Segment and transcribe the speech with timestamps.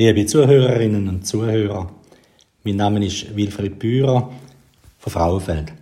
[0.00, 1.90] Liebe Zuhörerinnen und Zuhörer,
[2.62, 4.30] mein Name ist Wilfried Bührer
[4.96, 5.72] von Frauenfeld.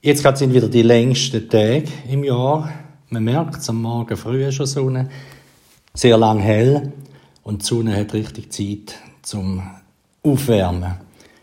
[0.00, 2.72] Jetzt gerade sind wieder die längsten Tage im Jahr.
[3.10, 5.10] Man merkt es am Morgen früh schon Sonne.
[5.92, 6.94] Sehr lang hell
[7.42, 9.62] und die Sonne hat richtig Zeit zum
[10.22, 10.94] Aufwärmen.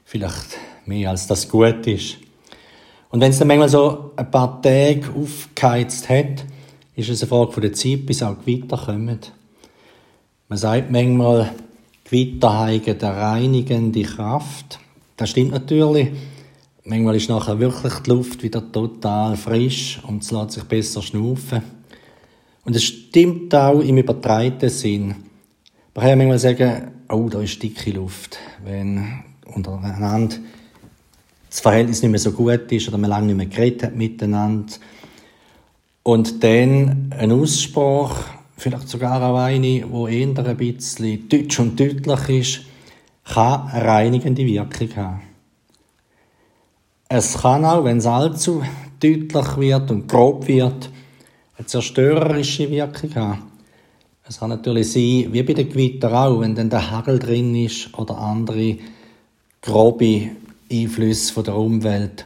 [0.04, 0.58] Vielleicht
[0.88, 2.18] mehr als das gut ist.
[3.12, 6.44] Und wenn es dann manchmal so ein paar Tage aufgeheizt hat,
[6.96, 9.20] ist es eine Frage von der Zeit, bis auch Gewitter kommen.
[10.48, 11.52] Man sagt manchmal,
[12.04, 14.80] Gewitter haben eine reinigende Kraft.
[15.18, 16.10] Das stimmt natürlich.
[16.84, 21.64] Manchmal ist nachher wirklich die Luft wieder total frisch und es lässt sich besser schnaufen.
[22.64, 25.16] Und es stimmt auch im übertreiten Sinn.
[25.96, 28.38] Man kann manchmal sagen, oh, da ist dicke Luft.
[28.64, 30.36] Wenn untereinander
[31.50, 34.74] das Verhältnis nicht mehr so gut ist oder man lange nicht mehr geredet hat miteinander.
[36.04, 38.16] Und dann ein Ausspruch,
[38.58, 42.62] vielleicht sogar auch eine, wo eher ein bisschen deutsch und deutlich ist,
[43.26, 45.22] kann eine reinigende Wirkung haben.
[47.08, 48.64] Es kann auch, wenn es allzu
[49.00, 50.90] deutlich wird und grob wird,
[51.58, 53.44] eine zerstörerische Wirkung haben.
[54.28, 57.96] Es kann natürlich sein, wie bei den Gewitter auch, wenn dann der Hagel drin ist
[57.96, 58.78] oder andere
[59.62, 60.30] grobe
[60.72, 62.26] Einflüsse von der Umwelt,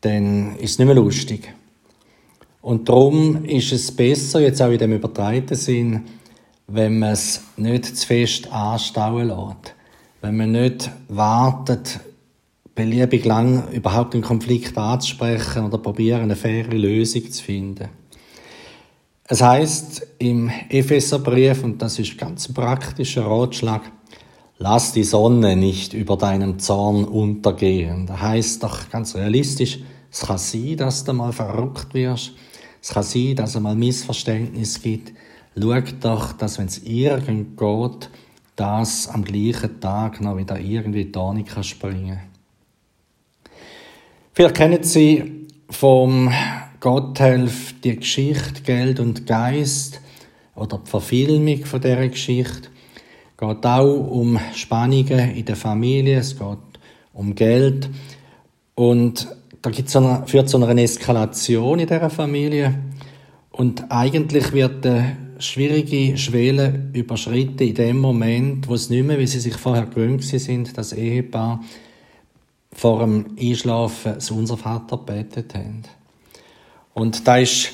[0.00, 1.52] dann ist es nicht mehr lustig.
[2.66, 6.02] Und darum ist es besser, jetzt auch in dem übertreiten Sinn,
[6.66, 9.76] wenn man es nicht zu fest anstauen lässt.
[10.20, 12.00] Wenn man nicht wartet,
[12.74, 17.88] beliebig lang überhaupt einen Konflikt anzusprechen oder probieren, eine faire Lösung zu finden.
[19.28, 23.82] Es heißt im Epheserbrief, und das ist ganz ein praktischer Ratschlag,
[24.58, 28.06] lass die Sonne nicht über deinem Zorn untergehen.
[28.06, 29.78] Das heißt doch ganz realistisch,
[30.16, 32.32] es kann sein, dass du mal verrückt wirst,
[32.80, 35.12] es kann sein, dass es mal Missverständnis gibt.
[35.54, 38.10] Schau doch, dass wenn es irgend geht,
[38.56, 42.18] das am gleichen Tag noch wieder irgendwie da nicht kann springen
[44.32, 46.32] Vielleicht kennen Sie vom
[46.80, 50.00] Gotthelf die Geschichte Geld und Geist
[50.54, 52.70] oder die Verfilmung von dieser Geschichte.
[53.32, 56.58] Es geht auch um Spannungen in der Familie, es geht
[57.12, 57.90] um Geld
[58.74, 59.28] und
[59.66, 62.72] da gibt's so eine, führt zu einer Eskalation in dieser Familie.
[63.50, 69.26] Und eigentlich wird eine schwierige Schwelle überschritten in dem Moment, wo es nicht mehr, wie
[69.26, 71.64] sie sich vorher gewöhnt sind, das Ehepaar
[72.72, 75.82] vor dem Einschlafen das Unser Vater betet haben.
[76.94, 77.72] Und da ist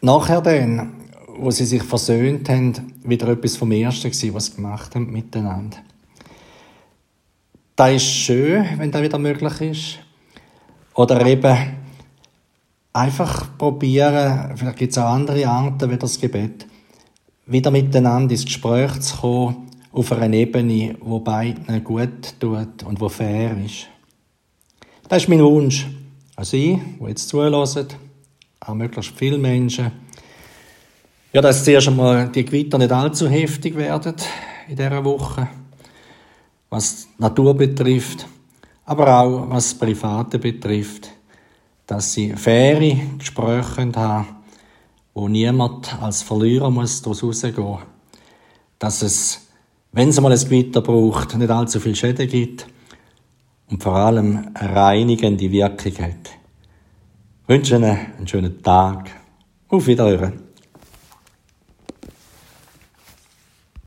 [0.00, 0.94] nachher dann,
[1.36, 5.76] wo sie sich versöhnt haben, wieder etwas vom Ersten gewesen, was sie gemacht haben miteinander.
[7.76, 10.07] Da ist schön, wenn das wieder möglich ist.
[10.98, 11.56] Oder eben
[12.92, 16.66] einfach probieren, vielleicht gibt es auch andere Arten wie das Gebet,
[17.46, 23.08] wieder miteinander ins Gespräch zu kommen, auf einer Ebene, wo beiden gut tut und wo
[23.08, 23.86] fair ist.
[25.08, 25.86] Das ist mein Wunsch.
[26.34, 27.86] Also ich, die jetzt zulassen,
[28.58, 29.92] auch möglichst viele Menschen,
[31.32, 34.16] ja, dass zuerst einmal die Gewitter nicht allzu heftig werden
[34.66, 35.46] in dieser Woche,
[36.70, 38.26] was die Natur betrifft,
[38.88, 41.10] aber auch was das Private betrifft,
[41.86, 44.26] dass sie faire Gespräche haben,
[45.12, 47.78] wo niemand als Verlierer muss daraus rausgehen
[48.78, 49.46] Dass es,
[49.92, 52.66] wenn es mal ein Gewitter braucht, nicht allzu viel Schäden gibt
[53.68, 56.30] und vor allem eine reinigende Wirkung hat.
[57.42, 59.10] Ich wünsche Ihnen einen schönen Tag.
[59.68, 60.47] Auf Wiederhören.